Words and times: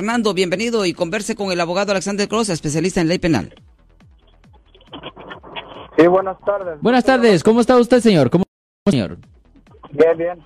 Fernando, 0.00 0.32
bienvenido 0.32 0.86
y 0.86 0.92
converse 0.92 1.34
con 1.34 1.50
el 1.50 1.60
abogado 1.60 1.90
Alexander 1.90 2.28
Cross, 2.28 2.50
especialista 2.50 3.00
en 3.00 3.08
ley 3.08 3.18
penal. 3.18 3.52
Sí, 5.98 6.06
buenas 6.06 6.38
tardes. 6.46 6.80
Buenas 6.80 7.04
tardes, 7.04 7.42
¿cómo 7.42 7.60
está 7.60 7.76
usted, 7.76 7.98
señor? 7.98 8.30
¿Cómo 8.30 8.44
señor? 8.88 9.18
Bien, 9.90 10.16
bien. 10.16 10.38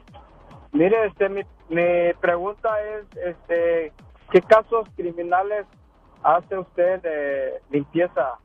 Mire, 0.73 0.97
este, 1.07 1.29
mi, 1.29 1.43
mi 1.69 2.15
pregunta 2.19 2.71
es, 2.97 3.05
este, 3.29 3.93
¿qué 4.31 4.41
casos 4.41 4.89
criminales 4.97 5.67
hace 6.23 6.57
usted 6.57 7.03
de 7.03 7.61
limpieza? 7.71 8.39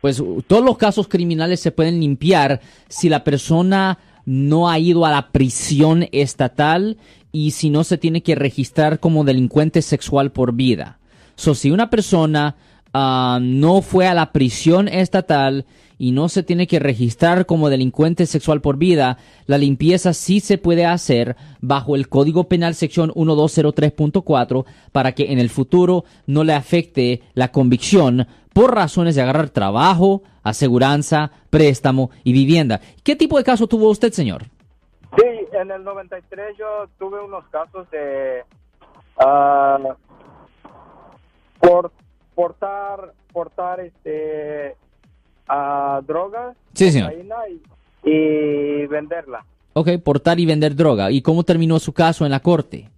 Pues 0.00 0.22
todos 0.46 0.64
los 0.64 0.78
casos 0.78 1.08
criminales 1.08 1.58
se 1.58 1.72
pueden 1.72 1.98
limpiar 1.98 2.60
si 2.86 3.08
la 3.08 3.24
persona 3.24 3.98
no 4.26 4.70
ha 4.70 4.78
ido 4.78 5.04
a 5.04 5.10
la 5.10 5.32
prisión 5.32 6.06
estatal 6.12 6.98
y 7.32 7.52
si 7.52 7.70
no 7.70 7.84
se 7.84 7.98
tiene 7.98 8.22
que 8.22 8.34
registrar 8.34 9.00
como 9.00 9.24
delincuente 9.24 9.82
sexual 9.82 10.32
por 10.32 10.54
vida. 10.54 10.98
So, 11.36 11.54
si 11.54 11.70
una 11.70 11.90
persona 11.90 12.56
ah, 12.92 13.38
no 13.40 13.82
fue 13.82 14.06
a 14.06 14.14
la 14.14 14.32
prisión 14.32 14.88
estatal 14.88 15.64
y 15.98 16.12
no 16.12 16.28
se 16.28 16.42
tiene 16.42 16.66
que 16.66 16.78
registrar 16.78 17.46
como 17.46 17.68
delincuente 17.68 18.26
sexual 18.26 18.60
por 18.60 18.78
vida, 18.78 19.18
la 19.46 19.58
limpieza 19.58 20.14
sí 20.14 20.40
se 20.40 20.58
puede 20.58 20.86
hacer 20.86 21.36
bajo 21.60 21.94
el 21.94 22.08
Código 22.08 22.48
Penal 22.48 22.74
sección 22.74 23.10
1203.4 23.10 24.64
para 24.92 25.12
que 25.12 25.32
en 25.32 25.38
el 25.38 25.50
futuro 25.50 26.04
no 26.26 26.42
le 26.42 26.54
afecte 26.54 27.22
la 27.34 27.52
convicción 27.52 28.26
por 28.52 28.74
razones 28.74 29.14
de 29.14 29.22
agarrar 29.22 29.50
trabajo, 29.50 30.22
aseguranza, 30.42 31.32
préstamo 31.50 32.10
y 32.24 32.32
vivienda. 32.32 32.80
¿Qué 33.02 33.14
tipo 33.14 33.38
de 33.38 33.44
caso 33.44 33.66
tuvo 33.66 33.90
usted, 33.90 34.12
señor? 34.12 34.46
En 35.60 35.70
el 35.70 35.84
93 35.84 36.56
yo 36.56 36.86
tuve 36.98 37.20
unos 37.22 37.44
casos 37.48 37.88
de 37.90 38.44
ah, 39.18 39.78
por 41.60 41.92
portar 42.34 43.12
portar 43.30 43.80
este 43.80 44.74
a 45.46 46.00
drogas, 46.06 46.56
Sí, 46.72 46.90
señor. 46.90 47.12
y 48.04 48.86
venderla. 48.86 49.44
Ok, 49.74 49.88
portar 50.02 50.40
y 50.40 50.46
vender 50.46 50.74
droga. 50.74 51.10
¿Y 51.10 51.20
cómo 51.20 51.44
terminó 51.44 51.78
su 51.78 51.92
caso 51.92 52.24
en 52.24 52.30
la 52.30 52.40
corte? 52.40 52.88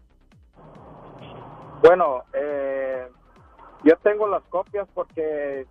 Bueno, 1.82 2.22
eh, 2.32 3.08
yo 3.84 3.96
tengo 4.04 4.28
las 4.28 4.42
copias 4.44 4.86
porque 4.94 5.66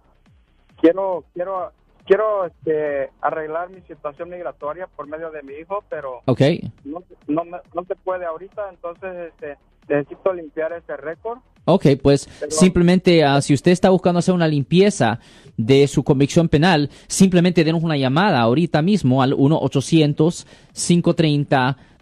quiero 0.81 1.23
quiero 1.33 1.71
quiero 2.11 2.45
este, 2.45 3.09
arreglar 3.21 3.69
mi 3.69 3.79
situación 3.87 4.29
migratoria 4.29 4.85
por 4.97 5.07
medio 5.07 5.31
de 5.31 5.41
mi 5.43 5.53
hijo, 5.53 5.81
pero 5.89 6.19
Ok. 6.25 6.41
no, 6.83 7.01
no, 7.27 7.43
no 7.73 7.85
se 7.87 7.95
puede 7.95 8.25
ahorita, 8.25 8.63
entonces 8.69 9.31
este, 9.31 9.55
necesito 9.87 10.33
limpiar 10.33 10.73
ese 10.73 10.97
récord. 10.97 11.39
Ok, 11.63 11.85
pues 12.03 12.27
Pero- 12.41 12.51
simplemente 12.51 13.23
ah, 13.23 13.39
si 13.41 13.53
usted 13.53 13.71
está 13.71 13.89
buscando 13.91 14.19
hacer 14.19 14.33
una 14.35 14.47
limpieza 14.49 15.19
de 15.55 15.87
su 15.87 16.03
convicción 16.03 16.49
penal, 16.49 16.89
simplemente 17.07 17.63
denos 17.63 17.81
una 17.81 17.95
llamada 17.95 18.41
ahorita 18.41 18.81
mismo 18.81 19.23
al 19.23 19.33